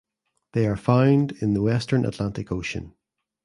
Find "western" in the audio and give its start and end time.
1.61-2.05